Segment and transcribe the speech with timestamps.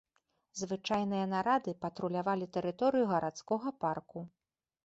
[0.61, 4.19] Звычайныя нарады патрулявалі тэрыторыю гарадскога парку.